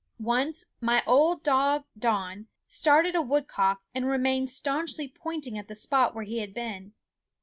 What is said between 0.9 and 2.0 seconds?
old dog